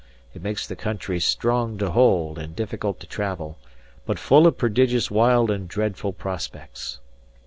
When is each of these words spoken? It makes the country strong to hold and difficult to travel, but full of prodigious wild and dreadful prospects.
It 0.33 0.41
makes 0.41 0.65
the 0.65 0.75
country 0.75 1.19
strong 1.19 1.77
to 1.77 1.91
hold 1.91 2.39
and 2.39 2.55
difficult 2.55 2.99
to 3.01 3.05
travel, 3.07 3.59
but 4.07 4.17
full 4.17 4.47
of 4.47 4.57
prodigious 4.57 5.11
wild 5.11 5.51
and 5.51 5.67
dreadful 5.67 6.11
prospects. 6.11 6.99